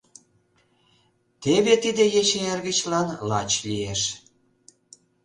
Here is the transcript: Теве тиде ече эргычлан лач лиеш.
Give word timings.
Теве 1.41 1.73
тиде 1.83 2.05
ече 2.21 2.39
эргычлан 2.51 3.07
лач 3.29 3.51
лиеш. 3.69 4.01